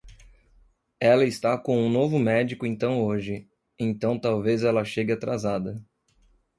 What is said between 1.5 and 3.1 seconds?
com o novo médico então